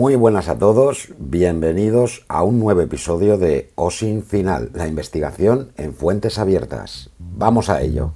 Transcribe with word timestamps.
Muy 0.00 0.16
buenas 0.16 0.48
a 0.48 0.56
todos, 0.56 1.12
bienvenidos 1.18 2.24
a 2.26 2.42
un 2.42 2.58
nuevo 2.58 2.80
episodio 2.80 3.36
de 3.36 3.70
OSIN 3.74 4.22
Final, 4.22 4.70
la 4.72 4.88
investigación 4.88 5.72
en 5.76 5.92
fuentes 5.92 6.38
abiertas. 6.38 7.10
Vamos 7.18 7.68
a 7.68 7.82
ello. 7.82 8.14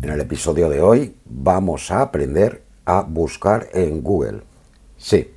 el 0.00 0.20
episodio 0.20 0.68
de 0.68 0.80
hoy 0.80 1.16
vamos 1.24 1.90
a 1.90 2.02
aprender 2.02 2.62
a 2.84 3.02
buscar 3.02 3.66
en 3.72 4.00
Google. 4.00 4.42
Sí, 4.96 5.32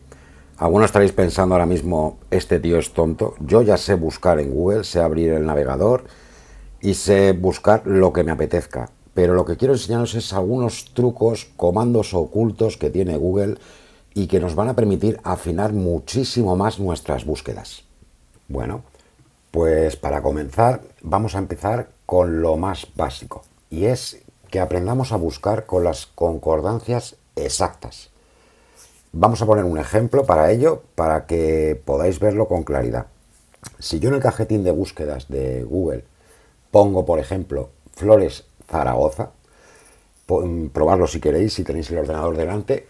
algunos 0.57 0.85
estaréis 0.85 1.13
pensando 1.13 1.55
ahora 1.55 1.65
mismo, 1.65 2.19
este 2.29 2.59
tío 2.59 2.77
es 2.77 2.93
tonto. 2.93 3.33
Yo 3.39 3.63
ya 3.63 3.77
sé 3.77 3.95
buscar 3.95 4.39
en 4.39 4.51
Google, 4.51 4.83
sé 4.83 4.99
abrir 4.99 5.31
el 5.31 5.47
navegador 5.47 6.03
y 6.79 6.93
sé 6.93 7.31
buscar 7.31 7.87
lo 7.87 8.13
que 8.13 8.23
me 8.23 8.31
apetezca. 8.31 8.91
Pero 9.17 9.33
lo 9.33 9.45
que 9.45 9.57
quiero 9.57 9.73
enseñaros 9.73 10.13
es 10.13 10.31
algunos 10.31 10.93
trucos, 10.93 11.49
comandos 11.57 12.13
ocultos 12.13 12.77
que 12.77 12.91
tiene 12.91 13.17
Google 13.17 13.57
y 14.13 14.27
que 14.27 14.39
nos 14.39 14.53
van 14.53 14.67
a 14.67 14.75
permitir 14.75 15.19
afinar 15.23 15.73
muchísimo 15.73 16.55
más 16.55 16.77
nuestras 16.77 17.25
búsquedas. 17.25 17.81
Bueno, 18.47 18.83
pues 19.49 19.95
para 19.95 20.21
comenzar 20.21 20.81
vamos 21.01 21.33
a 21.33 21.39
empezar 21.39 21.89
con 22.05 22.43
lo 22.43 22.57
más 22.57 22.89
básico 22.95 23.41
y 23.71 23.85
es 23.85 24.21
que 24.51 24.59
aprendamos 24.59 25.11
a 25.11 25.17
buscar 25.17 25.65
con 25.65 25.83
las 25.83 26.05
concordancias 26.05 27.15
exactas. 27.35 28.11
Vamos 29.13 29.41
a 29.41 29.47
poner 29.47 29.63
un 29.63 29.79
ejemplo 29.79 30.27
para 30.27 30.51
ello, 30.51 30.83
para 30.93 31.25
que 31.25 31.81
podáis 31.85 32.19
verlo 32.19 32.47
con 32.47 32.61
claridad. 32.61 33.07
Si 33.79 33.99
yo 33.99 34.09
en 34.09 34.15
el 34.15 34.21
cajetín 34.21 34.63
de 34.63 34.69
búsquedas 34.69 35.27
de 35.27 35.63
Google 35.63 36.05
pongo, 36.69 37.03
por 37.03 37.17
ejemplo, 37.17 37.71
flores 37.95 38.45
Zaragoza, 38.69 39.31
mm, 40.27 40.67
probarlo 40.67 41.07
si 41.07 41.19
queréis, 41.19 41.53
si 41.53 41.63
tenéis 41.63 41.89
el 41.91 41.99
ordenador 41.99 42.35
delante, 42.35 42.87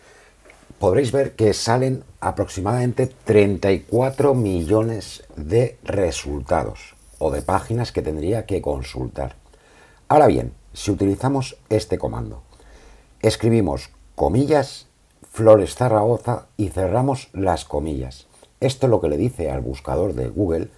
podréis 0.79 1.11
ver 1.11 1.35
que 1.35 1.53
salen 1.53 2.03
aproximadamente 2.19 3.07
34 3.25 4.33
millones 4.33 5.23
de 5.35 5.77
resultados 5.83 6.95
o 7.19 7.31
de 7.31 7.41
páginas 7.41 7.91
que 7.91 8.01
tendría 8.01 8.45
que 8.45 8.61
consultar. 8.61 9.35
Ahora 10.07 10.27
bien, 10.27 10.53
si 10.73 10.91
utilizamos 10.91 11.57
este 11.69 11.97
comando, 11.97 12.43
escribimos 13.21 13.89
comillas, 14.15 14.87
Flores 15.31 15.75
Zaragoza 15.75 16.47
y 16.57 16.69
cerramos 16.69 17.29
las 17.33 17.65
comillas. 17.65 18.27
Esto 18.59 18.87
lo 18.87 19.01
que 19.01 19.09
le 19.09 19.17
dice 19.17 19.51
al 19.51 19.61
buscador 19.61 20.13
de 20.13 20.29
Google 20.29 20.69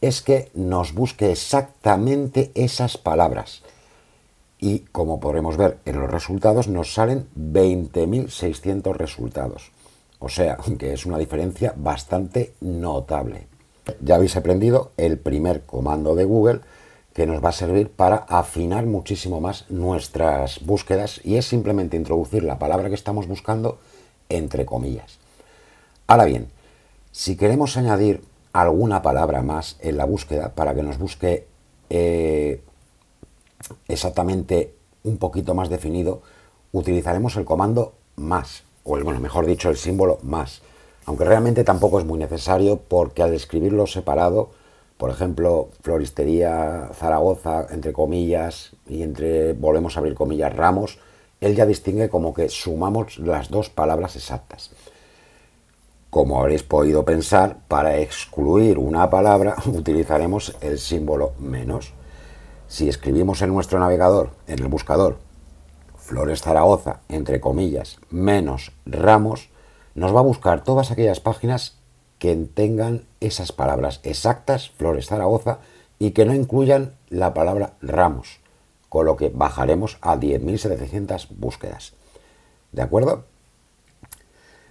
es 0.00 0.22
que 0.22 0.50
nos 0.54 0.94
busque 0.94 1.30
exactamente 1.30 2.50
esas 2.54 2.96
palabras. 2.96 3.62
Y 4.60 4.80
como 4.92 5.20
podremos 5.20 5.56
ver 5.56 5.78
en 5.86 5.98
los 5.98 6.10
resultados, 6.10 6.68
nos 6.68 6.92
salen 6.92 7.26
20.600 7.36 8.94
resultados. 8.94 9.72
O 10.18 10.28
sea, 10.28 10.58
que 10.78 10.92
es 10.92 11.06
una 11.06 11.18
diferencia 11.18 11.72
bastante 11.76 12.52
notable. 12.60 13.46
Ya 14.02 14.16
habéis 14.16 14.36
aprendido 14.36 14.92
el 14.98 15.18
primer 15.18 15.62
comando 15.62 16.14
de 16.14 16.24
Google 16.24 16.60
que 17.14 17.26
nos 17.26 17.42
va 17.42 17.48
a 17.48 17.52
servir 17.52 17.90
para 17.90 18.16
afinar 18.16 18.86
muchísimo 18.86 19.40
más 19.40 19.68
nuestras 19.70 20.64
búsquedas 20.64 21.20
y 21.24 21.36
es 21.36 21.46
simplemente 21.46 21.96
introducir 21.96 22.44
la 22.44 22.58
palabra 22.58 22.88
que 22.88 22.94
estamos 22.94 23.26
buscando 23.26 23.78
entre 24.28 24.64
comillas. 24.64 25.18
Ahora 26.06 26.24
bien, 26.24 26.48
si 27.10 27.36
queremos 27.36 27.76
añadir 27.76 28.22
alguna 28.52 29.02
palabra 29.02 29.42
más 29.42 29.76
en 29.80 29.96
la 29.96 30.04
búsqueda 30.04 30.54
para 30.54 30.74
que 30.74 30.82
nos 30.82 30.98
busque 30.98 31.46
eh, 31.88 32.62
exactamente 33.88 34.74
un 35.04 35.18
poquito 35.18 35.54
más 35.54 35.68
definido, 35.68 36.22
utilizaremos 36.72 37.36
el 37.36 37.44
comando 37.44 37.94
más, 38.16 38.64
o 38.84 38.96
el, 38.96 39.04
bueno, 39.04 39.20
mejor 39.20 39.46
dicho, 39.46 39.70
el 39.70 39.76
símbolo 39.76 40.18
más. 40.22 40.62
Aunque 41.06 41.24
realmente 41.24 41.64
tampoco 41.64 41.98
es 41.98 42.04
muy 42.04 42.18
necesario 42.18 42.78
porque 42.78 43.22
al 43.22 43.34
escribirlo 43.34 43.86
separado, 43.86 44.50
por 44.96 45.10
ejemplo, 45.10 45.70
floristería 45.82 46.90
Zaragoza, 46.94 47.66
entre 47.70 47.92
comillas, 47.92 48.72
y 48.86 49.02
entre, 49.02 49.54
volvemos 49.54 49.96
a 49.96 50.00
abrir 50.00 50.14
comillas, 50.14 50.54
ramos, 50.54 50.98
él 51.40 51.56
ya 51.56 51.64
distingue 51.64 52.10
como 52.10 52.34
que 52.34 52.48
sumamos 52.48 53.18
las 53.18 53.50
dos 53.50 53.70
palabras 53.70 54.14
exactas. 54.16 54.70
Como 56.10 56.38
habréis 56.38 56.64
podido 56.64 57.04
pensar, 57.04 57.58
para 57.66 57.98
excluir 57.98 58.78
una 58.78 59.08
palabra 59.08 59.56
utilizaremos 59.66 60.54
el 60.60 60.78
símbolo 60.78 61.32
menos. 61.38 61.94
Si 62.70 62.88
escribimos 62.88 63.42
en 63.42 63.52
nuestro 63.52 63.80
navegador, 63.80 64.30
en 64.46 64.60
el 64.60 64.68
buscador, 64.68 65.18
Flores 65.96 66.40
Zaragoza, 66.42 67.00
entre 67.08 67.40
comillas, 67.40 67.98
menos 68.10 68.70
Ramos, 68.86 69.50
nos 69.96 70.14
va 70.14 70.20
a 70.20 70.22
buscar 70.22 70.62
todas 70.62 70.92
aquellas 70.92 71.18
páginas 71.18 71.74
que 72.20 72.36
tengan 72.36 73.06
esas 73.18 73.50
palabras 73.50 73.98
exactas, 74.04 74.70
Flores 74.70 75.06
Zaragoza, 75.06 75.58
y 75.98 76.12
que 76.12 76.24
no 76.24 76.32
incluyan 76.32 76.94
la 77.08 77.34
palabra 77.34 77.72
Ramos, 77.82 78.38
con 78.88 79.04
lo 79.04 79.16
que 79.16 79.30
bajaremos 79.34 79.98
a 80.00 80.14
10.700 80.14 81.26
búsquedas. 81.30 81.94
¿De 82.70 82.82
acuerdo? 82.82 83.24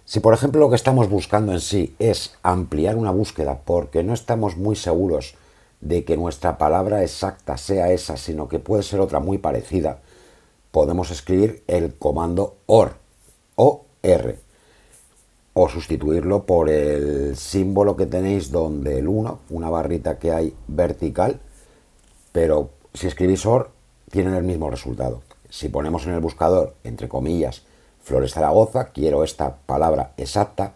Si 0.05 0.21
por 0.21 0.33
ejemplo 0.33 0.61
lo 0.61 0.69
que 0.69 0.77
estamos 0.77 1.09
buscando 1.09 1.51
en 1.51 1.59
sí 1.59 1.97
es 1.99 2.37
ampliar 2.43 2.95
una 2.95 3.11
búsqueda 3.11 3.59
porque 3.65 4.03
no 4.05 4.13
estamos 4.13 4.55
muy 4.55 4.77
seguros 4.77 5.35
de 5.81 6.03
que 6.03 6.17
nuestra 6.17 6.57
palabra 6.57 7.03
exacta 7.03 7.57
sea 7.57 7.91
esa, 7.91 8.17
sino 8.17 8.47
que 8.47 8.59
puede 8.59 8.83
ser 8.83 8.99
otra 8.99 9.19
muy 9.19 9.37
parecida, 9.37 9.99
podemos 10.71 11.11
escribir 11.11 11.63
el 11.67 11.95
comando 11.95 12.57
OR 12.65 12.95
o 13.55 13.85
R 14.03 14.37
o 15.53 15.67
sustituirlo 15.67 16.43
por 16.43 16.69
el 16.69 17.35
símbolo 17.35 17.95
que 17.95 18.05
tenéis 18.05 18.51
donde 18.51 18.99
el 18.99 19.07
1, 19.07 19.39
una 19.49 19.69
barrita 19.69 20.19
que 20.19 20.31
hay 20.31 20.55
vertical, 20.67 21.39
pero 22.31 22.69
si 22.93 23.07
escribís 23.07 23.45
OR 23.45 23.69
tienen 24.09 24.35
el 24.35 24.43
mismo 24.43 24.69
resultado. 24.69 25.21
Si 25.49 25.67
ponemos 25.67 26.05
en 26.05 26.13
el 26.13 26.19
buscador, 26.19 26.75
entre 26.83 27.09
comillas, 27.09 27.63
Flores 28.01 28.33
Zaragoza, 28.33 28.89
quiero 28.89 29.23
esta 29.23 29.57
palabra 29.65 30.13
exacta, 30.17 30.73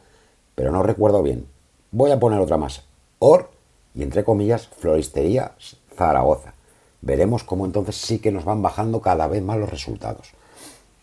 pero 0.56 0.72
no 0.72 0.84
recuerdo 0.84 1.24
bien. 1.24 1.48
Voy 1.92 2.12
a 2.12 2.20
poner 2.20 2.40
otra 2.40 2.58
más. 2.58 2.84
Or 3.20 3.53
y 3.96 4.04
entre 4.04 4.24
comillas, 4.24 4.68
Floristería 4.80 5.54
Zaragoza. 5.96 6.54
Veremos 7.02 7.44
cómo 7.44 7.66
entonces 7.66 7.96
sí 7.98 8.20
que 8.20 8.32
nos 8.32 8.46
van 8.46 8.62
bajando 8.62 9.02
cada 9.02 9.28
vez 9.28 9.44
más 9.44 9.58
los 9.58 9.70
resultados. 9.70 10.32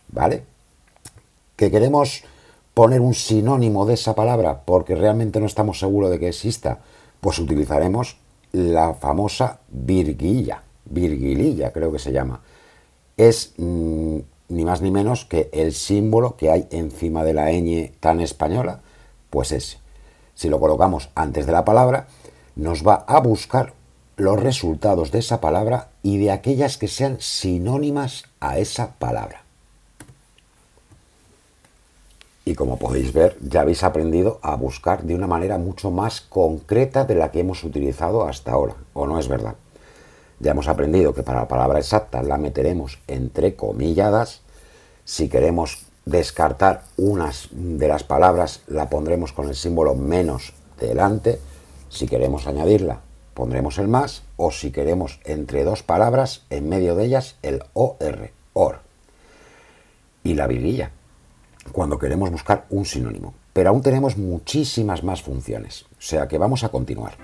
¿Vale? 0.08 0.44
Que 1.56 1.70
queremos 1.70 2.24
poner 2.74 3.00
un 3.00 3.14
sinónimo 3.14 3.86
de 3.86 3.94
esa 3.94 4.14
palabra 4.14 4.62
porque 4.64 4.94
realmente 4.94 5.40
no 5.40 5.46
estamos 5.46 5.78
seguros 5.78 6.10
de 6.10 6.18
que 6.18 6.28
exista, 6.28 6.78
pues 7.20 7.38
utilizaremos 7.38 8.16
la 8.52 8.94
famosa 8.94 9.60
virguilla, 9.68 10.62
virgililla 10.86 11.72
creo 11.72 11.92
que 11.92 11.98
se 11.98 12.12
llama. 12.12 12.40
Es 13.16 13.52
mm, 13.58 14.18
ni 14.48 14.64
más 14.64 14.80
ni 14.80 14.90
menos 14.90 15.24
que 15.24 15.48
el 15.52 15.72
símbolo 15.72 16.36
que 16.36 16.50
hay 16.50 16.66
encima 16.70 17.22
de 17.24 17.34
la 17.34 17.50
ñ 17.52 17.92
tan 18.00 18.20
española, 18.20 18.80
pues 19.30 19.52
ese. 19.52 19.78
Si 20.34 20.48
lo 20.48 20.58
colocamos 20.58 21.10
antes 21.14 21.46
de 21.46 21.52
la 21.52 21.64
palabra, 21.64 22.08
nos 22.56 22.86
va 22.86 23.04
a 23.06 23.20
buscar 23.20 23.72
los 24.16 24.38
resultados 24.40 25.10
de 25.10 25.20
esa 25.20 25.40
palabra 25.40 25.88
y 26.02 26.18
de 26.18 26.30
aquellas 26.30 26.76
que 26.76 26.88
sean 26.88 27.16
sinónimas 27.20 28.24
a 28.40 28.58
esa 28.58 28.92
palabra. 28.98 29.44
Y 32.44 32.54
como 32.54 32.78
podéis 32.78 33.12
ver, 33.12 33.36
ya 33.40 33.60
habéis 33.60 33.84
aprendido 33.84 34.38
a 34.42 34.56
buscar 34.56 35.04
de 35.04 35.14
una 35.14 35.26
manera 35.26 35.58
mucho 35.58 35.90
más 35.90 36.20
concreta 36.20 37.04
de 37.04 37.14
la 37.14 37.30
que 37.30 37.40
hemos 37.40 37.64
utilizado 37.64 38.26
hasta 38.26 38.52
ahora, 38.52 38.74
¿o 38.92 39.06
no 39.06 39.18
es 39.18 39.28
verdad? 39.28 39.54
Ya 40.40 40.52
hemos 40.52 40.68
aprendido 40.68 41.14
que 41.14 41.22
para 41.22 41.40
la 41.40 41.48
palabra 41.48 41.78
exacta 41.78 42.22
la 42.22 42.38
meteremos 42.38 42.98
entre 43.06 43.54
comilladas. 43.54 44.40
Si 45.04 45.28
queremos 45.28 45.86
descartar 46.06 46.82
unas 46.96 47.48
de 47.52 47.86
las 47.88 48.04
palabras, 48.04 48.62
la 48.66 48.88
pondremos 48.88 49.32
con 49.32 49.48
el 49.48 49.54
símbolo 49.54 49.94
menos 49.94 50.54
delante. 50.80 51.38
Si 51.90 52.06
queremos 52.06 52.46
añadirla, 52.46 53.00
pondremos 53.34 53.78
el 53.78 53.88
más. 53.88 54.22
O 54.36 54.50
si 54.52 54.70
queremos 54.70 55.20
entre 55.24 55.64
dos 55.64 55.82
palabras, 55.82 56.44
en 56.48 56.68
medio 56.68 56.94
de 56.94 57.04
ellas 57.04 57.36
el 57.42 57.62
OR, 57.74 58.30
OR. 58.54 58.78
Y 60.22 60.34
la 60.34 60.46
virilla, 60.46 60.92
cuando 61.72 61.98
queremos 61.98 62.30
buscar 62.30 62.64
un 62.70 62.86
sinónimo. 62.86 63.34
Pero 63.52 63.70
aún 63.70 63.82
tenemos 63.82 64.16
muchísimas 64.16 65.02
más 65.02 65.22
funciones. 65.22 65.82
O 65.92 66.00
sea 66.00 66.28
que 66.28 66.38
vamos 66.38 66.64
a 66.64 66.68
continuar. 66.68 67.16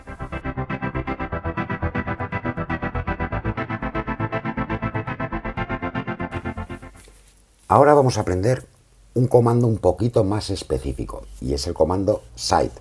Ahora 7.68 7.94
vamos 7.94 8.18
a 8.18 8.22
aprender 8.22 8.66
un 9.14 9.28
comando 9.28 9.66
un 9.66 9.78
poquito 9.78 10.24
más 10.24 10.50
específico 10.50 11.24
y 11.40 11.54
es 11.54 11.66
el 11.66 11.74
comando 11.74 12.22
site, 12.34 12.78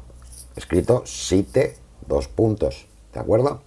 escrito 0.55 1.03
site 1.05 1.75
dos 2.07 2.27
puntos, 2.27 2.87
¿de 3.13 3.19
acuerdo? 3.19 3.61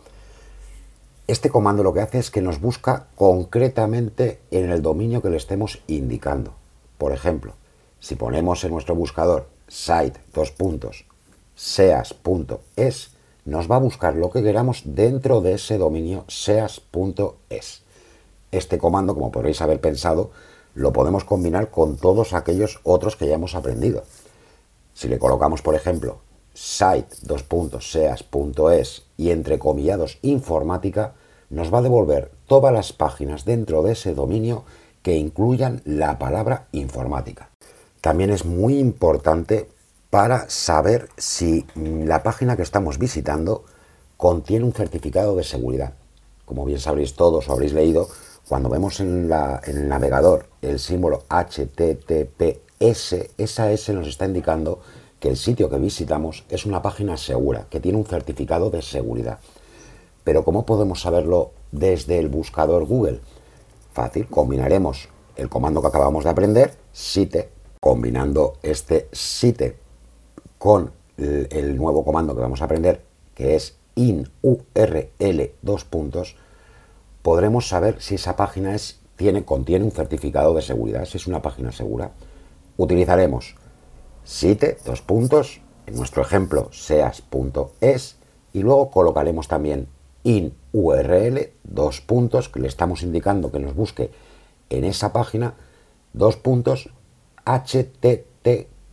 Este 1.26 1.50
comando 1.50 1.82
lo 1.82 1.92
que 1.92 2.00
hace 2.00 2.18
es 2.18 2.30
que 2.30 2.40
nos 2.40 2.60
busca 2.60 3.08
concretamente 3.14 4.40
en 4.50 4.70
el 4.70 4.80
dominio 4.80 5.20
que 5.20 5.30
le 5.30 5.36
estemos 5.36 5.82
indicando. 5.86 6.54
Por 6.96 7.12
ejemplo, 7.12 7.54
Si 8.00 8.14
ponemos 8.14 8.62
en 8.62 8.70
nuestro 8.70 8.94
buscador 8.94 9.48
site 9.66 10.20
dos 10.32 10.52
puntos 10.52 11.04
seas.es, 11.56 13.10
nos 13.44 13.68
va 13.68 13.76
a 13.76 13.80
buscar 13.80 14.14
lo 14.14 14.30
que 14.30 14.42
queramos 14.42 14.82
dentro 14.84 15.40
de 15.40 15.54
ese 15.54 15.78
dominio 15.78 16.24
seas.es. 16.28 17.82
Este 18.52 18.78
comando, 18.78 19.14
como 19.14 19.32
podréis 19.32 19.60
haber 19.60 19.80
pensado, 19.80 20.30
lo 20.74 20.92
podemos 20.92 21.24
combinar 21.24 21.70
con 21.70 21.96
todos 21.96 22.32
aquellos 22.32 22.78
otros 22.84 23.16
que 23.16 23.26
ya 23.26 23.34
hemos 23.34 23.56
aprendido. 23.56 24.04
Si 24.94 25.08
le 25.08 25.18
colocamos, 25.18 25.60
por 25.60 25.74
ejemplo, 25.74 26.20
site.seas.es 26.58 27.82
y 29.16 29.30
entre 29.30 29.60
comillados 29.60 30.18
informática, 30.22 31.14
nos 31.50 31.72
va 31.72 31.78
a 31.78 31.82
devolver 31.82 32.32
todas 32.48 32.72
las 32.72 32.92
páginas 32.92 33.44
dentro 33.44 33.84
de 33.84 33.92
ese 33.92 34.12
dominio 34.12 34.64
que 35.02 35.14
incluyan 35.14 35.82
la 35.84 36.18
palabra 36.18 36.66
informática. 36.72 37.50
También 38.00 38.30
es 38.30 38.44
muy 38.44 38.76
importante 38.78 39.68
para 40.10 40.50
saber 40.50 41.08
si 41.16 41.64
la 41.76 42.24
página 42.24 42.56
que 42.56 42.62
estamos 42.62 42.98
visitando 42.98 43.62
contiene 44.16 44.64
un 44.64 44.72
certificado 44.72 45.36
de 45.36 45.44
seguridad. 45.44 45.92
Como 46.44 46.64
bien 46.64 46.80
sabréis 46.80 47.14
todos 47.14 47.48
o 47.48 47.52
habréis 47.52 47.72
leído, 47.72 48.08
cuando 48.48 48.68
vemos 48.68 48.98
en, 48.98 49.30
el 49.64 49.88
navegador 49.88 50.48
el 50.60 50.80
símbolo 50.80 51.22
HTTPS, 51.28 53.14
esa 53.38 53.70
S 53.70 53.92
nos 53.92 54.08
está 54.08 54.24
indicando 54.24 54.80
que 55.20 55.28
el 55.28 55.36
sitio 55.36 55.68
que 55.68 55.78
visitamos 55.78 56.44
es 56.48 56.66
una 56.66 56.82
página 56.82 57.16
segura, 57.16 57.66
que 57.70 57.80
tiene 57.80 57.98
un 57.98 58.04
certificado 58.04 58.70
de 58.70 58.82
seguridad. 58.82 59.38
Pero 60.24 60.44
¿cómo 60.44 60.66
podemos 60.66 61.00
saberlo 61.00 61.52
desde 61.72 62.18
el 62.18 62.28
buscador 62.28 62.84
Google? 62.86 63.20
Fácil, 63.92 64.26
combinaremos 64.28 65.08
el 65.36 65.48
comando 65.48 65.80
que 65.80 65.88
acabamos 65.88 66.24
de 66.24 66.30
aprender, 66.30 66.74
site, 66.92 67.48
combinando 67.80 68.58
este 68.62 69.08
site 69.12 69.76
con 70.58 70.92
el, 71.16 71.76
nuevo 71.76 72.04
comando 72.04 72.34
que 72.34 72.40
vamos 72.40 72.60
a 72.60 72.66
aprender, 72.66 73.02
que 73.34 73.56
es 73.56 73.76
in 73.94 74.28
URL 74.42 75.52
dos 75.62 75.84
puntos, 75.84 76.36
podremos 77.22 77.68
saber 77.68 78.00
si 78.00 78.16
esa 78.16 78.36
página 78.36 78.74
es, 78.74 79.00
tiene, 79.16 79.44
contiene 79.44 79.84
un 79.84 79.90
certificado 79.90 80.54
de 80.54 80.62
seguridad, 80.62 81.04
si 81.04 81.16
es 81.16 81.26
una 81.26 81.42
página 81.42 81.72
segura. 81.72 82.12
Utilizaremos 82.76 83.56
site, 84.28 84.76
dos 84.84 85.00
puntos, 85.00 85.62
en 85.86 85.96
nuestro 85.96 86.20
ejemplo 86.20 86.68
seas.es 86.70 88.16
y 88.52 88.60
luego 88.60 88.90
colocaremos 88.90 89.48
también 89.48 89.88
in 90.22 90.52
URL, 90.72 91.50
dos 91.64 92.02
puntos, 92.02 92.50
que 92.50 92.60
le 92.60 92.68
estamos 92.68 93.02
indicando 93.02 93.50
que 93.50 93.58
nos 93.58 93.74
busque 93.74 94.10
en 94.68 94.84
esa 94.84 95.14
página, 95.14 95.54
dos 96.12 96.36
puntos, 96.36 96.90
HTTPS. 97.46 98.92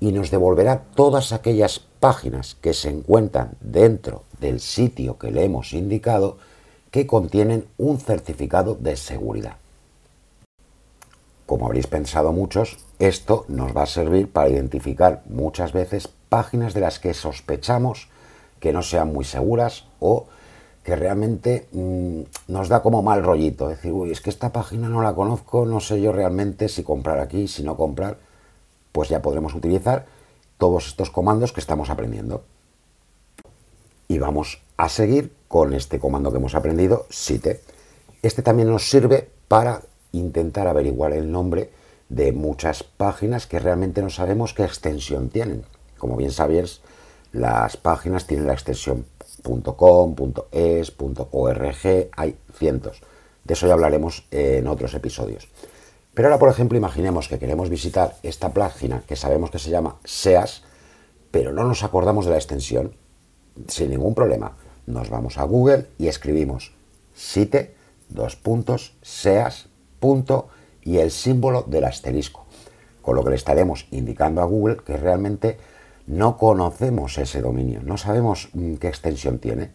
Y 0.00 0.10
nos 0.10 0.32
devolverá 0.32 0.86
todas 0.96 1.32
aquellas 1.32 1.78
páginas 1.78 2.56
que 2.56 2.74
se 2.74 2.90
encuentran 2.90 3.56
dentro 3.60 4.24
del 4.40 4.58
sitio 4.58 5.18
que 5.18 5.30
le 5.30 5.44
hemos 5.44 5.72
indicado 5.72 6.38
que 6.90 7.06
contienen 7.06 7.68
un 7.78 8.00
certificado 8.00 8.74
de 8.74 8.96
seguridad. 8.96 9.58
Como 11.46 11.66
habréis 11.66 11.86
pensado 11.86 12.32
muchos, 12.32 12.78
esto 12.98 13.44
nos 13.48 13.76
va 13.76 13.82
a 13.82 13.86
servir 13.86 14.30
para 14.30 14.48
identificar 14.48 15.22
muchas 15.26 15.72
veces 15.72 16.08
páginas 16.28 16.74
de 16.74 16.80
las 16.80 16.98
que 16.98 17.12
sospechamos 17.14 18.08
que 18.60 18.72
no 18.72 18.82
sean 18.82 19.12
muy 19.12 19.24
seguras 19.24 19.84
o 20.00 20.26
que 20.82 20.96
realmente 20.96 21.66
mm, 21.72 22.22
nos 22.48 22.68
da 22.68 22.82
como 22.82 23.02
mal 23.02 23.22
rollito. 23.22 23.70
Es 23.70 23.76
decir, 23.76 23.92
uy, 23.92 24.10
es 24.10 24.20
que 24.20 24.30
esta 24.30 24.52
página 24.52 24.88
no 24.88 25.02
la 25.02 25.14
conozco, 25.14 25.66
no 25.66 25.80
sé 25.80 26.00
yo 26.00 26.12
realmente 26.12 26.68
si 26.68 26.82
comprar 26.82 27.20
aquí, 27.20 27.48
si 27.48 27.62
no 27.62 27.76
comprar, 27.76 28.18
pues 28.92 29.08
ya 29.08 29.20
podremos 29.20 29.54
utilizar 29.54 30.06
todos 30.56 30.86
estos 30.86 31.10
comandos 31.10 31.52
que 31.52 31.60
estamos 31.60 31.90
aprendiendo. 31.90 32.44
Y 34.08 34.18
vamos 34.18 34.62
a 34.76 34.88
seguir 34.88 35.32
con 35.48 35.74
este 35.74 35.98
comando 35.98 36.30
que 36.30 36.38
hemos 36.38 36.54
aprendido, 36.54 37.06
site. 37.10 37.60
Este 38.22 38.42
también 38.42 38.68
nos 38.68 38.88
sirve 38.88 39.28
para 39.48 39.82
intentar 40.18 40.66
averiguar 40.66 41.12
el 41.12 41.30
nombre 41.30 41.70
de 42.08 42.32
muchas 42.32 42.82
páginas 42.82 43.46
que 43.46 43.58
realmente 43.58 44.02
no 44.02 44.10
sabemos 44.10 44.54
qué 44.54 44.64
extensión 44.64 45.28
tienen. 45.28 45.64
Como 45.98 46.16
bien 46.16 46.30
sabéis, 46.30 46.80
las 47.32 47.76
páginas 47.76 48.26
tienen 48.26 48.46
la 48.46 48.52
extensión 48.52 49.06
.com, 49.76 50.14
.es, 50.52 50.92
.org, 51.30 52.08
hay 52.16 52.36
cientos. 52.52 53.02
De 53.44 53.54
eso 53.54 53.66
ya 53.66 53.74
hablaremos 53.74 54.26
en 54.30 54.66
otros 54.66 54.94
episodios. 54.94 55.48
Pero 56.14 56.28
ahora, 56.28 56.38
por 56.38 56.48
ejemplo, 56.48 56.78
imaginemos 56.78 57.28
que 57.28 57.38
queremos 57.38 57.68
visitar 57.68 58.16
esta 58.22 58.52
página 58.52 59.02
que 59.06 59.16
sabemos 59.16 59.50
que 59.50 59.58
se 59.58 59.70
llama 59.70 59.96
SEAS, 60.04 60.62
pero 61.30 61.52
no 61.52 61.64
nos 61.64 61.82
acordamos 61.82 62.24
de 62.24 62.30
la 62.30 62.38
extensión. 62.38 62.94
Sin 63.68 63.90
ningún 63.90 64.14
problema, 64.14 64.56
nos 64.86 65.10
vamos 65.10 65.38
a 65.38 65.44
Google 65.44 65.86
y 65.98 66.06
escribimos 66.06 66.72
site, 67.14 67.74
dos 68.08 68.36
puntos, 68.36 68.94
SEAS, 69.02 69.68
punto 70.04 70.48
y 70.82 70.98
el 70.98 71.10
símbolo 71.10 71.62
del 71.62 71.84
asterisco. 71.84 72.44
Con 73.00 73.16
lo 73.16 73.24
que 73.24 73.30
le 73.30 73.36
estaremos 73.36 73.86
indicando 73.90 74.42
a 74.42 74.44
Google 74.44 74.76
que 74.84 74.98
realmente 74.98 75.56
no 76.06 76.36
conocemos 76.36 77.16
ese 77.16 77.40
dominio, 77.40 77.80
no 77.82 77.96
sabemos 77.96 78.50
mm, 78.52 78.74
qué 78.74 78.88
extensión 78.88 79.38
tiene 79.38 79.70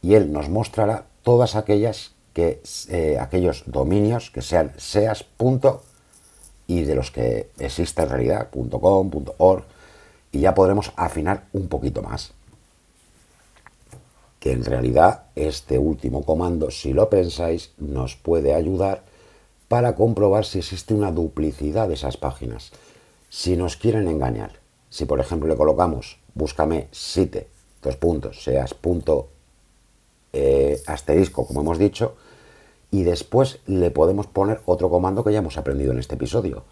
y 0.00 0.14
él 0.14 0.32
nos 0.32 0.48
mostrará 0.48 1.04
todas 1.22 1.54
aquellas 1.54 2.14
que 2.32 2.62
eh, 2.88 3.18
aquellos 3.20 3.64
dominios 3.66 4.30
que 4.30 4.40
sean 4.40 4.72
seas 4.78 5.26
y 6.66 6.82
de 6.84 6.94
los 6.94 7.10
que 7.10 7.50
existe 7.58 8.02
en 8.02 8.08
realidad 8.08 8.48
.com, 8.50 9.10
.org 9.36 9.64
y 10.32 10.40
ya 10.40 10.54
podremos 10.54 10.92
afinar 10.96 11.44
un 11.52 11.68
poquito 11.68 12.00
más. 12.00 12.32
Que 14.40 14.52
en 14.52 14.64
realidad 14.64 15.24
este 15.34 15.78
último 15.78 16.24
comando, 16.24 16.70
si 16.70 16.94
lo 16.94 17.10
pensáis, 17.10 17.72
nos 17.76 18.16
puede 18.16 18.54
ayudar 18.54 19.13
para 19.74 19.96
comprobar 19.96 20.44
si 20.44 20.60
existe 20.60 20.94
una 20.94 21.10
duplicidad 21.10 21.88
de 21.88 21.94
esas 21.94 22.16
páginas. 22.16 22.70
Si 23.28 23.56
nos 23.56 23.76
quieren 23.76 24.06
engañar, 24.06 24.60
si 24.88 25.04
por 25.04 25.18
ejemplo 25.18 25.48
le 25.48 25.56
colocamos 25.56 26.20
búscame 26.32 26.86
site, 26.92 27.48
dos 27.82 27.96
puntos, 27.96 28.44
seas 28.44 28.72
punto 28.72 29.30
eh, 30.32 30.80
asterisco, 30.86 31.44
como 31.44 31.62
hemos 31.62 31.78
dicho, 31.78 32.14
y 32.92 33.02
después 33.02 33.58
le 33.66 33.90
podemos 33.90 34.28
poner 34.28 34.60
otro 34.64 34.90
comando 34.90 35.24
que 35.24 35.32
ya 35.32 35.40
hemos 35.40 35.58
aprendido 35.58 35.90
en 35.90 35.98
este 35.98 36.14
episodio, 36.14 36.62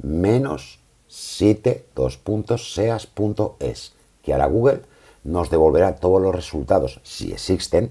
menos 0.00 0.78
site, 1.08 1.86
dos 1.96 2.16
puntos, 2.16 2.74
seas 2.74 3.08
punto 3.08 3.56
es, 3.58 3.92
que 4.22 4.32
ahora 4.32 4.46
Google 4.46 4.82
nos 5.24 5.50
devolverá 5.50 5.96
todos 5.96 6.22
los 6.22 6.32
resultados, 6.32 7.00
si 7.02 7.32
existen, 7.32 7.90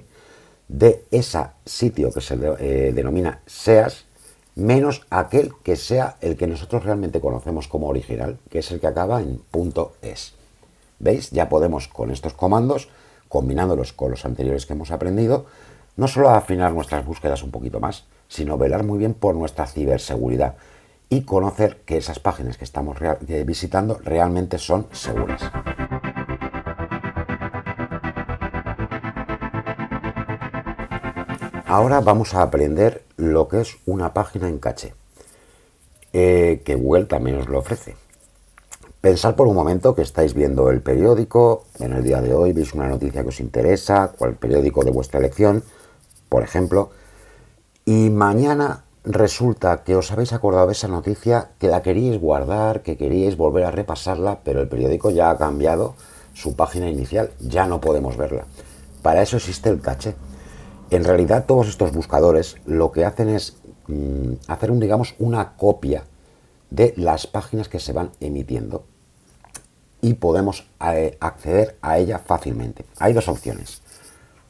de 0.69 1.03
ese 1.11 1.45
sitio 1.65 2.13
que 2.13 2.21
se 2.21 2.35
eh, 2.35 2.93
denomina 2.93 3.41
SEAS 3.47 4.05
menos 4.55 5.05
aquel 5.09 5.53
que 5.63 5.75
sea 5.75 6.17
el 6.21 6.37
que 6.37 6.47
nosotros 6.47 6.83
realmente 6.83 7.19
conocemos 7.19 7.67
como 7.67 7.87
original, 7.87 8.39
que 8.49 8.59
es 8.59 8.71
el 8.71 8.79
que 8.79 8.87
acaba 8.87 9.21
en 9.21 9.41
.es. 10.01 10.33
¿Veis? 10.99 11.29
Ya 11.31 11.49
podemos 11.49 11.87
con 11.87 12.09
estos 12.09 12.33
comandos, 12.33 12.87
combinándolos 13.27 13.91
con 13.93 14.11
los 14.11 14.25
anteriores 14.25 14.65
que 14.65 14.73
hemos 14.73 14.91
aprendido, 14.91 15.45
no 15.97 16.07
solo 16.07 16.29
afinar 16.29 16.73
nuestras 16.73 17.05
búsquedas 17.05 17.43
un 17.43 17.51
poquito 17.51 17.79
más, 17.79 18.05
sino 18.27 18.57
velar 18.57 18.83
muy 18.83 18.97
bien 18.97 19.13
por 19.13 19.35
nuestra 19.35 19.67
ciberseguridad 19.67 20.55
y 21.09 21.21
conocer 21.21 21.81
que 21.85 21.97
esas 21.97 22.19
páginas 22.19 22.57
que 22.57 22.63
estamos 22.63 22.97
visitando 23.45 23.99
realmente 24.03 24.57
son 24.57 24.87
seguras. 24.91 25.41
Ahora 31.67 31.99
vamos 31.99 32.35
a 32.35 32.43
aprender 32.43 33.03
lo 33.17 33.47
que 33.47 33.61
es 33.61 33.77
una 33.87 34.13
página 34.13 34.47
en 34.47 34.59
caché, 34.59 34.93
eh, 36.13 36.61
que 36.63 36.75
Google 36.75 37.05
también 37.05 37.37
os 37.37 37.49
lo 37.49 37.57
ofrece. 37.57 37.95
Pensad 39.01 39.33
por 39.33 39.47
un 39.47 39.55
momento 39.55 39.95
que 39.95 40.03
estáis 40.03 40.35
viendo 40.35 40.69
el 40.69 40.81
periódico, 40.81 41.65
en 41.79 41.93
el 41.93 42.03
día 42.03 42.21
de 42.21 42.35
hoy 42.35 42.53
veis 42.53 42.75
una 42.75 42.87
noticia 42.87 43.23
que 43.23 43.29
os 43.29 43.39
interesa, 43.39 44.11
cual 44.15 44.35
periódico 44.35 44.83
de 44.83 44.91
vuestra 44.91 45.19
elección, 45.19 45.63
por 46.29 46.43
ejemplo, 46.43 46.91
y 47.83 48.11
mañana 48.11 48.83
resulta 49.03 49.83
que 49.83 49.95
os 49.95 50.11
habéis 50.11 50.33
acordado 50.33 50.67
de 50.67 50.73
esa 50.73 50.87
noticia, 50.87 51.49
que 51.57 51.67
la 51.67 51.81
queríais 51.81 52.19
guardar, 52.21 52.83
que 52.83 52.95
queríais 52.95 53.37
volver 53.37 53.65
a 53.65 53.71
repasarla, 53.71 54.41
pero 54.43 54.61
el 54.61 54.67
periódico 54.67 55.09
ya 55.09 55.31
ha 55.31 55.37
cambiado 55.37 55.95
su 56.35 56.55
página 56.55 56.89
inicial, 56.89 57.31
ya 57.39 57.65
no 57.65 57.81
podemos 57.81 58.17
verla. 58.17 58.45
Para 59.01 59.23
eso 59.23 59.37
existe 59.37 59.69
el 59.69 59.81
caché. 59.81 60.13
En 60.91 61.03
realidad 61.03 61.45
todos 61.45 61.67
estos 61.67 61.91
buscadores 61.91 62.57
lo 62.65 62.91
que 62.91 63.05
hacen 63.05 63.29
es 63.29 63.57
mm, 63.87 64.33
hacer 64.47 64.71
un, 64.71 64.79
digamos, 64.79 65.15
una 65.19 65.55
copia 65.55 66.03
de 66.69 66.93
las 66.97 67.27
páginas 67.27 67.69
que 67.69 67.79
se 67.79 67.93
van 67.93 68.11
emitiendo 68.19 68.85
y 70.01 70.13
podemos 70.15 70.67
eh, 70.85 71.17
acceder 71.19 71.77
a 71.81 71.97
ella 71.97 72.19
fácilmente. 72.19 72.85
Hay 72.99 73.13
dos 73.13 73.27
opciones. 73.27 73.81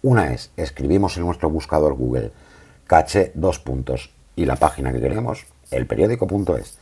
Una 0.01 0.33
es 0.33 0.51
escribimos 0.57 1.17
en 1.17 1.25
nuestro 1.25 1.49
buscador 1.49 1.93
Google 1.95 2.31
caché 2.87 3.31
dos 3.35 3.59
puntos 3.59 4.11
y 4.35 4.45
la 4.45 4.57
página 4.57 4.91
que 4.91 5.01
queremos, 5.01 5.45
el 5.71 5.87
periódico.es. 5.87 6.77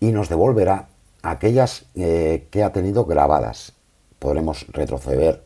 y 0.00 0.12
nos 0.12 0.28
devolverá 0.28 0.88
aquellas 1.22 1.86
eh, 1.94 2.46
que 2.50 2.62
ha 2.62 2.72
tenido 2.72 3.06
grabadas. 3.06 3.72
Podremos 4.18 4.66
retroceder 4.68 5.43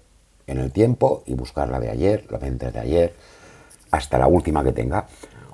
en 0.49 0.59
el 0.59 0.73
tiempo 0.73 1.23
y 1.27 1.35
buscar 1.35 1.69
la 1.69 1.79
de 1.79 1.91
ayer, 1.91 2.27
la 2.31 2.39
de 2.39 2.51
de 2.51 2.79
ayer, 2.81 3.15
hasta 3.93 4.19
la 4.19 4.27
última 4.27 4.65
que 4.65 4.73
tenga. 4.73 5.07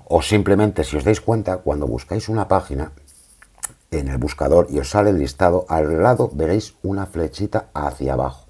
O 0.07 0.23
simplemente, 0.23 0.85
si 0.85 0.97
os 0.97 1.05
dais 1.05 1.21
cuenta, 1.21 1.59
cuando 1.59 1.87
buscáis 1.87 2.29
una 2.29 2.49
página 2.49 2.93
en 3.91 4.09
el 4.09 4.19
buscador 4.19 4.69
y 4.71 4.79
os 4.79 4.91
sale 4.91 5.11
el 5.11 5.19
listado, 5.19 5.67
al 5.69 6.03
lado 6.03 6.31
veréis 6.33 6.75
una 6.83 7.07
flechita 7.07 7.69
hacia 7.75 8.15
abajo. 8.15 8.47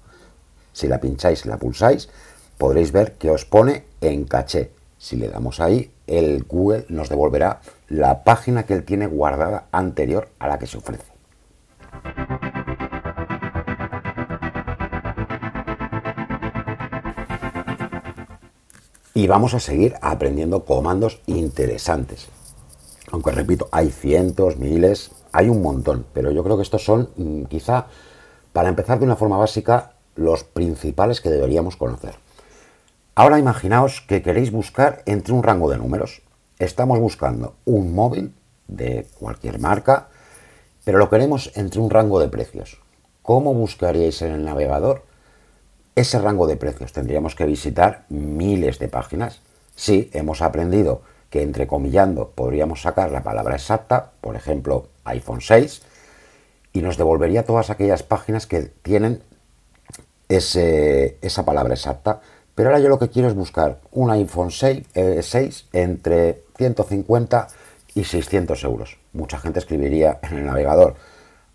Si 0.73 0.87
la 0.87 0.99
pincháis 0.99 1.45
y 1.45 1.49
la 1.49 1.57
pulsáis, 1.57 2.09
podréis 2.57 2.91
ver 2.91 3.13
que 3.13 3.29
os 3.29 3.45
pone 3.45 3.85
en 4.01 4.25
caché. 4.25 4.71
Si 4.97 5.15
le 5.15 5.29
damos 5.29 5.59
ahí, 5.59 5.91
el 6.07 6.43
Google 6.43 6.85
nos 6.89 7.09
devolverá 7.09 7.61
la 7.87 8.23
página 8.23 8.65
que 8.65 8.73
él 8.73 8.83
tiene 8.83 9.07
guardada 9.07 9.67
anterior 9.71 10.29
a 10.39 10.47
la 10.47 10.59
que 10.59 10.67
se 10.67 10.77
ofrece. 10.77 11.14
Y 19.17 19.27
vamos 19.27 19.53
a 19.53 19.61
seguir 19.61 19.95
aprendiendo 20.01 20.65
comandos 20.65 21.21
interesantes. 21.25 22.27
Aunque 23.13 23.31
repito, 23.31 23.69
hay 23.71 23.89
cientos, 23.89 24.57
miles, 24.57 25.11
hay 25.31 25.47
un 25.47 25.61
montón, 25.61 26.05
pero 26.11 26.31
yo 26.31 26.43
creo 26.43 26.57
que 26.57 26.63
estos 26.63 26.83
son 26.83 27.09
mm, 27.15 27.43
quizá, 27.43 27.87
para 28.51 28.67
empezar 28.67 28.99
de 28.99 29.05
una 29.05 29.15
forma 29.15 29.37
básica, 29.37 29.93
los 30.17 30.43
principales 30.43 31.21
que 31.21 31.29
deberíamos 31.29 31.77
conocer. 31.77 32.15
Ahora 33.15 33.39
imaginaos 33.39 34.01
que 34.01 34.21
queréis 34.21 34.51
buscar 34.51 35.01
entre 35.05 35.33
un 35.33 35.43
rango 35.43 35.69
de 35.69 35.77
números. 35.77 36.21
Estamos 36.59 36.99
buscando 36.99 37.55
un 37.63 37.95
móvil 37.95 38.33
de 38.67 39.07
cualquier 39.17 39.59
marca, 39.59 40.09
pero 40.83 40.97
lo 40.97 41.09
queremos 41.09 41.53
entre 41.55 41.79
un 41.79 41.89
rango 41.89 42.19
de 42.19 42.27
precios. 42.27 42.81
¿Cómo 43.21 43.53
buscaríais 43.53 44.21
en 44.23 44.33
el 44.33 44.43
navegador 44.43 45.03
ese 45.95 46.19
rango 46.19 46.47
de 46.47 46.57
precios? 46.57 46.93
Tendríamos 46.93 47.35
que 47.35 47.45
visitar 47.45 48.05
miles 48.09 48.79
de 48.79 48.87
páginas. 48.87 49.41
Sí, 49.75 50.09
hemos 50.13 50.41
aprendido 50.41 51.01
que 51.29 51.41
entrecomillando 51.41 52.31
podríamos 52.35 52.81
sacar 52.81 53.11
la 53.11 53.23
palabra 53.23 53.55
exacta, 53.55 54.11
por 54.21 54.35
ejemplo, 54.35 54.87
iPhone 55.03 55.41
6, 55.41 55.81
y 56.73 56.81
nos 56.81 56.97
devolvería 56.97 57.45
todas 57.45 57.69
aquellas 57.69 58.03
páginas 58.03 58.47
que 58.47 58.61
tienen 58.61 59.21
esa 60.29 61.45
palabra 61.45 61.73
exacta. 61.73 62.21
Pero 62.55 62.69
ahora 62.69 62.79
yo 62.79 62.89
lo 62.89 62.99
que 62.99 63.09
quiero 63.09 63.27
es 63.27 63.35
buscar 63.35 63.79
un 63.91 64.11
iPhone 64.11 64.51
6, 64.51 64.87
6 65.21 65.65
eh, 65.73 65.81
entre 65.83 66.43
150 66.57 67.47
y 67.95 68.03
600 68.03 68.63
euros. 68.63 68.97
Mucha 69.13 69.37
gente 69.37 69.59
escribiría 69.59 70.19
en 70.21 70.37
el 70.37 70.45
navegador 70.45 70.95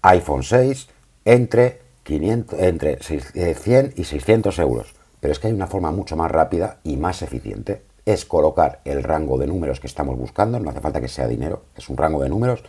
iPhone 0.02 0.42
6 0.42 0.88
entre, 1.24 1.80
500, 2.10 2.58
entre 2.58 2.98
100 2.98 3.22
eh, 3.34 3.92
y 3.96 4.04
600 4.04 4.58
euros. 4.58 4.94
Pero 5.20 5.32
es 5.32 5.38
que 5.38 5.46
hay 5.46 5.52
una 5.52 5.66
forma 5.66 5.92
mucho 5.92 6.16
más 6.16 6.30
rápida 6.30 6.78
y 6.82 6.96
más 6.96 7.22
eficiente. 7.22 7.82
Es 8.04 8.24
colocar 8.24 8.80
el 8.84 9.02
rango 9.02 9.38
de 9.38 9.46
números 9.46 9.78
que 9.78 9.86
estamos 9.86 10.16
buscando, 10.18 10.58
no 10.58 10.70
hace 10.70 10.80
falta 10.80 11.00
que 11.00 11.08
sea 11.08 11.28
dinero, 11.28 11.62
es 11.76 11.88
un 11.88 11.96
rango 11.96 12.22
de 12.22 12.28
números 12.28 12.64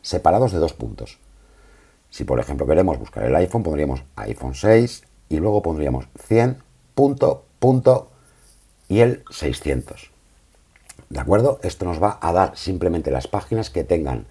separados 0.00 0.52
de 0.52 0.58
dos 0.58 0.72
puntos. 0.72 1.18
Si 2.10 2.24
por 2.24 2.40
ejemplo 2.40 2.66
queremos 2.66 2.98
buscar 2.98 3.24
el 3.24 3.36
iPhone, 3.36 3.62
pondríamos 3.62 4.02
iPhone 4.16 4.54
6 4.54 5.04
y 5.28 5.36
luego 5.36 5.62
pondríamos 5.62 6.08
100 6.26 6.58
punto 6.94 7.44
punto 7.58 8.10
y 8.88 9.00
el 9.00 9.22
600. 9.30 10.10
¿De 11.08 11.20
acuerdo? 11.20 11.60
Esto 11.62 11.84
nos 11.84 12.02
va 12.02 12.18
a 12.20 12.32
dar 12.32 12.56
simplemente 12.56 13.10
las 13.10 13.28
páginas 13.28 13.70
que 13.70 13.84
tengan 13.84 14.26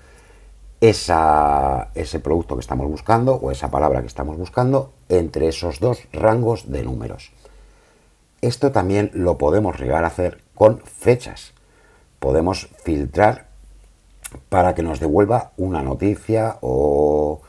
ese 0.81 2.19
producto 2.19 2.55
que 2.55 2.61
estamos 2.61 2.87
buscando 2.87 3.35
o 3.35 3.51
esa 3.51 3.69
palabra 3.69 4.01
que 4.01 4.07
estamos 4.07 4.35
buscando 4.35 4.91
entre 5.09 5.47
esos 5.47 5.79
dos 5.79 6.07
rangos 6.11 6.71
de 6.71 6.83
números. 6.83 7.31
Esto 8.41 8.71
también 8.71 9.11
lo 9.13 9.37
podemos 9.37 9.79
llegar 9.79 10.03
a 10.03 10.07
hacer 10.07 10.41
con 10.55 10.79
fechas. 10.79 11.53
Podemos 12.19 12.69
filtrar 12.83 13.45
para 14.49 14.73
que 14.73 14.81
nos 14.81 14.99
devuelva 14.99 15.51
una 15.57 15.83
noticia 15.83 16.57
o 16.61 17.41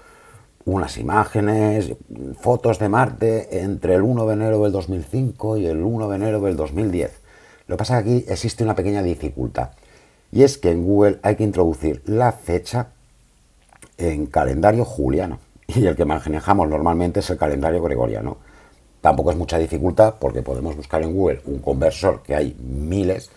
unas 0.67 0.99
imágenes, 0.99 1.95
fotos 2.39 2.79
de 2.79 2.89
Marte 2.91 3.62
entre 3.62 3.95
el 3.95 4.03
1 4.03 4.27
de 4.27 4.35
enero 4.35 4.62
del 4.62 4.73
2005 4.73 5.57
y 5.57 5.67
el 5.67 5.83
1 5.83 6.09
de 6.09 6.17
enero 6.17 6.41
del 6.41 6.57
2010. 6.57 7.21
Lo 7.67 7.77
que 7.77 7.79
pasa 7.79 7.99
es 7.99 8.05
que 8.05 8.11
aquí 8.11 8.25
existe 8.29 8.62
una 8.62 8.75
pequeña 8.75 9.03
dificultad 9.03 9.71
y 10.31 10.43
es 10.43 10.59
que 10.59 10.71
en 10.71 10.85
Google 10.85 11.19
hay 11.23 11.37
que 11.37 11.45
introducir 11.45 12.03
la 12.07 12.33
fecha 12.33 12.89
en 14.02 14.26
calendario 14.26 14.85
juliano 14.85 15.38
y 15.66 15.87
el 15.87 15.97
que 15.97 16.04
manejamos 16.04 16.68
normalmente 16.68 17.21
es 17.21 17.30
el 17.30 17.38
calendario 17.38 17.82
gregoriano. 17.82 18.38
Tampoco 19.00 19.30
es 19.32 19.37
mucha 19.37 19.59
dificultad 19.59 20.14
porque 20.18 20.42
podemos 20.42 20.76
buscar 20.76 21.02
en 21.02 21.14
Google 21.14 21.40
un 21.47 21.59
conversor 21.59 22.23
que 22.23 22.37
hay 22.37 22.56
miles 22.61 23.30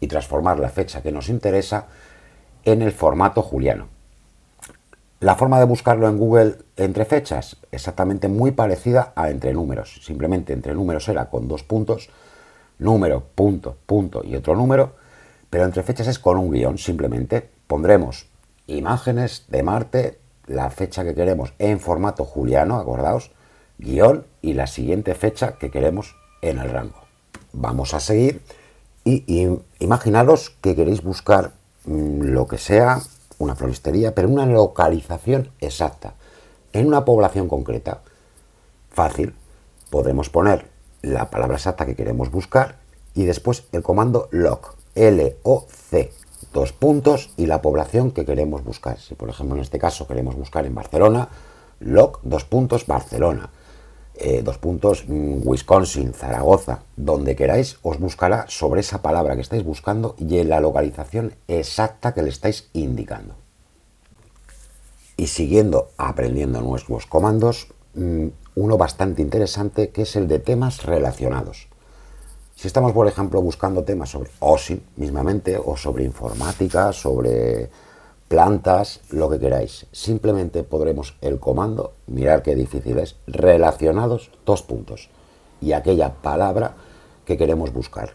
y 0.00 0.06
transformar 0.06 0.58
la 0.58 0.70
fecha 0.70 1.02
que 1.02 1.12
nos 1.12 1.28
interesa 1.28 1.86
en 2.64 2.82
el 2.82 2.92
formato 2.92 3.42
juliano. 3.42 3.88
La 5.20 5.34
forma 5.34 5.58
de 5.58 5.66
buscarlo 5.66 6.08
en 6.08 6.16
Google 6.16 6.54
entre 6.78 7.04
fechas, 7.04 7.58
exactamente 7.70 8.28
muy 8.28 8.52
parecida 8.52 9.12
a 9.14 9.28
entre 9.28 9.52
números. 9.52 10.00
Simplemente 10.02 10.54
entre 10.54 10.74
números 10.74 11.06
era 11.10 11.28
con 11.28 11.46
dos 11.46 11.62
puntos, 11.62 12.08
número, 12.78 13.22
punto, 13.34 13.76
punto 13.84 14.22
y 14.24 14.34
otro 14.34 14.56
número, 14.56 14.94
pero 15.50 15.64
entre 15.64 15.82
fechas 15.82 16.06
es 16.06 16.18
con 16.18 16.38
un 16.38 16.50
guion. 16.50 16.78
Simplemente 16.78 17.46
pondremos 17.66 18.29
imágenes 18.76 19.44
de 19.48 19.62
Marte, 19.62 20.18
la 20.46 20.70
fecha 20.70 21.04
que 21.04 21.14
queremos 21.14 21.54
en 21.58 21.80
formato 21.80 22.24
juliano, 22.24 22.76
acordaos, 22.76 23.30
guion 23.78 24.26
y 24.42 24.54
la 24.54 24.66
siguiente 24.66 25.14
fecha 25.14 25.52
que 25.58 25.70
queremos 25.70 26.16
en 26.42 26.58
el 26.58 26.70
rango. 26.70 27.00
Vamos 27.52 27.94
a 27.94 28.00
seguir 28.00 28.42
y, 29.04 29.48
imaginaros 29.78 30.50
que 30.60 30.76
queréis 30.76 31.02
buscar 31.02 31.52
mm, 31.84 32.22
lo 32.22 32.46
que 32.46 32.58
sea 32.58 33.00
una 33.38 33.56
floristería, 33.56 34.14
pero 34.14 34.28
una 34.28 34.46
localización 34.46 35.50
exacta, 35.60 36.14
en 36.72 36.86
una 36.86 37.04
población 37.04 37.48
concreta. 37.48 38.02
Fácil, 38.90 39.34
podremos 39.88 40.28
poner 40.28 40.66
la 41.02 41.30
palabra 41.30 41.56
exacta 41.56 41.86
que 41.86 41.96
queremos 41.96 42.30
buscar 42.30 42.76
y 43.14 43.24
después 43.24 43.64
el 43.72 43.82
comando 43.82 44.28
loc, 44.30 44.76
L-O-C, 44.94 46.12
dos 46.52 46.72
puntos 46.72 47.30
y 47.36 47.46
la 47.46 47.62
población 47.62 48.10
que 48.10 48.24
queremos 48.24 48.64
buscar. 48.64 48.98
Si 48.98 49.14
por 49.14 49.28
ejemplo 49.28 49.56
en 49.56 49.62
este 49.62 49.78
caso 49.78 50.06
queremos 50.06 50.34
buscar 50.34 50.66
en 50.66 50.74
Barcelona, 50.74 51.28
loc, 51.80 52.20
dos 52.22 52.44
puntos, 52.44 52.86
Barcelona. 52.86 53.50
Eh, 54.22 54.42
dos 54.42 54.58
puntos, 54.58 55.04
mm, 55.08 55.40
Wisconsin, 55.48 56.12
Zaragoza, 56.12 56.82
donde 56.94 57.34
queráis, 57.36 57.78
os 57.82 57.98
buscará 57.98 58.44
sobre 58.48 58.82
esa 58.82 59.00
palabra 59.00 59.34
que 59.34 59.40
estáis 59.40 59.64
buscando 59.64 60.14
y 60.18 60.38
en 60.38 60.50
la 60.50 60.60
localización 60.60 61.34
exacta 61.48 62.12
que 62.12 62.20
le 62.20 62.28
estáis 62.28 62.68
indicando. 62.74 63.34
Y 65.16 65.28
siguiendo 65.28 65.88
aprendiendo 65.96 66.60
nuestros 66.60 67.06
comandos, 67.06 67.68
mm, 67.94 68.26
uno 68.56 68.76
bastante 68.76 69.22
interesante 69.22 69.88
que 69.88 70.02
es 70.02 70.14
el 70.16 70.28
de 70.28 70.38
temas 70.38 70.84
relacionados. 70.84 71.69
Si 72.60 72.66
estamos, 72.66 72.92
por 72.92 73.08
ejemplo, 73.08 73.40
buscando 73.40 73.84
temas 73.84 74.10
sobre 74.10 74.28
OSI 74.38 74.82
mismamente, 74.96 75.58
o 75.58 75.78
sobre 75.78 76.04
informática, 76.04 76.92
sobre 76.92 77.70
plantas, 78.28 79.00
lo 79.08 79.30
que 79.30 79.38
queráis. 79.38 79.86
Simplemente 79.92 80.62
podremos 80.62 81.16
el 81.22 81.40
comando, 81.40 81.94
mirar 82.06 82.42
qué 82.42 82.54
difícil 82.54 82.98
es, 82.98 83.16
relacionados 83.26 84.30
dos 84.44 84.60
puntos 84.60 85.08
y 85.62 85.72
aquella 85.72 86.12
palabra 86.16 86.74
que 87.24 87.38
queremos 87.38 87.72
buscar. 87.72 88.12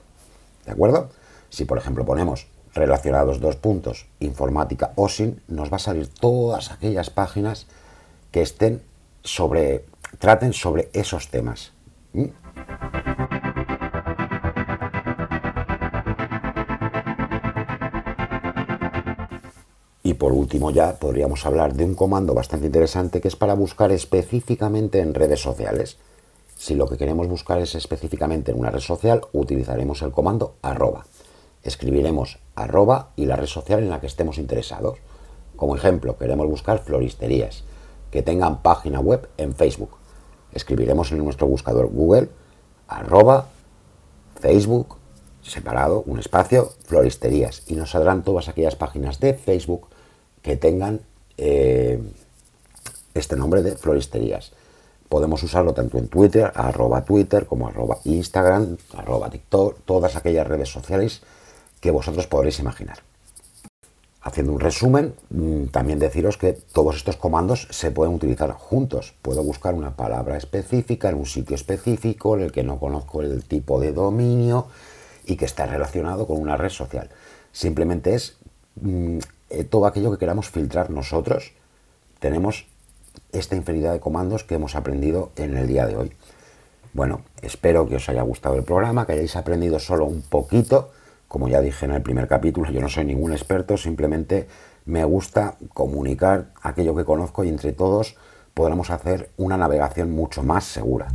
¿De 0.63 0.73
acuerdo? 0.73 1.09
Si 1.49 1.65
por 1.65 1.79
ejemplo 1.79 2.05
ponemos 2.05 2.45
relacionados 2.75 3.39
dos 3.39 3.55
puntos, 3.55 4.05
informática 4.19 4.91
o 4.95 5.09
sin, 5.09 5.41
nos 5.47 5.71
va 5.73 5.77
a 5.77 5.79
salir 5.79 6.07
todas 6.07 6.71
aquellas 6.71 7.09
páginas 7.09 7.65
que 8.29 8.43
estén 8.43 8.83
sobre, 9.23 9.85
traten 10.19 10.53
sobre 10.53 10.91
esos 10.93 11.31
temas. 11.31 11.71
¿Mm? 12.13 12.44
Por 20.15 20.34
último 20.34 20.72
ya 20.72 20.98
podríamos 20.98 21.45
hablar 21.45 21.74
de 21.74 21.86
un 21.86 21.95
comando 21.95 22.34
bastante 22.34 22.65
interesante 22.65 23.22
que 23.22 23.27
es 23.27 23.36
para 23.36 23.53
buscar 23.53 23.91
específicamente 23.91 25.00
en 25.00 25.13
redes 25.13 25.41
sociales. 25.41 25.98
Si 26.55 26.75
lo 26.75 26.88
que 26.88 26.98
queremos 26.98 27.27
buscar 27.27 27.60
es 27.60 27.75
específicamente 27.75 28.51
en 28.51 28.60
una 28.60 28.72
red 28.72 28.79
social, 28.79 29.22
utilizaremos 29.34 30.01
el 30.01 30.12
comando 30.12 30.55
arroba. 30.62 31.05
Escribiremos 31.63 32.39
arroba 32.55 33.12
y 33.15 33.25
la 33.25 33.36
red 33.36 33.48
social 33.48 33.84
en 33.84 33.89
la 33.89 34.00
que 34.00 34.07
estemos 34.07 34.38
interesados. 34.38 35.00
Como 35.55 35.75
ejemplo, 35.75 36.17
queremos 36.17 36.48
buscar 36.48 36.79
floristerías 36.79 37.63
que 38.12 38.22
tengan 38.22 38.62
página 38.62 39.00
web 39.00 39.27
en 39.38 39.55
Facebook. 39.55 39.98
Escribiremos 40.53 41.12
en 41.12 41.24
nuestro 41.24 41.48
buscador 41.48 41.88
Google 41.88 42.29
arroba 42.88 43.48
Facebook 44.39 44.98
separado, 45.41 46.03
un 46.05 46.19
espacio, 46.19 46.72
floristerías, 46.86 47.63
y 47.67 47.75
nos 47.75 47.91
saldrán 47.91 48.24
todas 48.24 48.50
aquellas 48.50 48.75
páginas 48.75 49.19
de 49.19 49.34
Facebook 49.34 49.88
que 50.45 50.55
tengan 50.55 51.01
eh, 51.39 51.99
este 53.15 53.35
nombre 53.35 53.63
de 53.63 53.75
floristerías. 53.75 54.51
Podemos 55.09 55.41
usarlo 55.41 55.73
tanto 55.73 55.97
en 55.97 56.07
Twitter, 56.07 56.51
arroba 56.53 57.03
Twitter, 57.03 57.47
como 57.47 57.67
arroba 57.67 57.97
Instagram, 58.03 58.77
arroba 58.95 59.31
TikTok, 59.31 59.79
todas 59.85 60.15
aquellas 60.15 60.45
redes 60.45 60.69
sociales 60.69 61.23
que 61.81 61.89
vosotros 61.89 62.27
podréis 62.27 62.59
imaginar. 62.59 62.99
Haciendo 64.21 64.53
un 64.53 64.59
resumen, 64.59 65.15
mm, 65.31 65.65
también 65.67 65.97
deciros 65.97 66.37
que 66.37 66.53
todos 66.53 66.95
estos 66.95 67.17
comandos 67.17 67.67
se 67.71 67.89
pueden 67.89 68.13
utilizar 68.13 68.51
juntos. 68.51 69.15
Puedo 69.23 69.41
buscar 69.41 69.73
una 69.73 69.95
palabra 69.95 70.37
específica 70.37 71.09
en 71.09 71.15
un 71.15 71.25
sitio 71.25 71.55
específico 71.55 72.35
en 72.35 72.43
el 72.43 72.51
que 72.51 72.61
no 72.61 72.79
conozco 72.79 73.23
el 73.23 73.45
tipo 73.45 73.79
de 73.79 73.93
dominio 73.93 74.67
y 75.25 75.37
que 75.37 75.45
está 75.45 75.65
relacionado 75.65 76.27
con 76.27 76.37
una 76.39 76.55
red 76.55 76.69
social. 76.69 77.09
Simplemente 77.51 78.13
es 78.13 78.37
mm, 78.75 79.17
todo 79.63 79.85
aquello 79.85 80.12
que 80.12 80.17
queramos 80.17 80.50
filtrar 80.50 80.89
nosotros. 80.89 81.53
Tenemos 82.19 82.67
esta 83.31 83.55
infinidad 83.55 83.93
de 83.93 84.00
comandos 84.00 84.43
que 84.43 84.55
hemos 84.55 84.75
aprendido 84.75 85.31
en 85.35 85.57
el 85.57 85.67
día 85.67 85.88
de 85.88 85.95
hoy. 85.95 86.12
Bueno, 86.93 87.21
espero 87.41 87.88
que 87.88 87.95
os 87.95 88.09
haya 88.09 88.21
gustado 88.21 88.55
el 88.55 88.63
programa, 88.63 89.05
que 89.05 89.13
hayáis 89.13 89.35
aprendido 89.35 89.79
solo 89.79 90.05
un 90.05 90.21
poquito 90.21 90.91
como 91.27 91.50
ya 91.50 91.59
dije 91.59 91.85
en 91.85 91.91
el 91.91 92.01
primer 92.01 92.27
capítulo, 92.27 92.71
yo 92.71 92.79
no 92.79 92.88
soy 92.88 93.03
ningún 93.03 93.33
experto, 93.33 93.75
simplemente 93.77 94.47
me 94.85 95.03
gusta 95.03 95.55
comunicar 95.74 96.45
aquello 96.62 96.95
que 96.95 97.03
conozco 97.03 97.43
y 97.43 97.50
entre 97.50 97.74
todos 97.74 98.15
podremos 98.53 98.89
hacer 98.89 99.31
una 99.35 99.57
navegación 99.57 100.12
mucho 100.12 100.43
más 100.43 100.63
segura. 100.63 101.07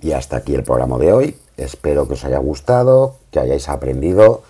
Y 0.00 0.12
hasta 0.12 0.38
aquí 0.38 0.54
el 0.54 0.64
programa 0.64 0.98
de 0.98 1.12
hoy. 1.12 1.36
Espero 1.56 2.08
que 2.08 2.14
os 2.14 2.24
haya 2.24 2.38
gustado, 2.38 3.16
que 3.30 3.38
hayáis 3.38 3.68
aprendido. 3.68 4.42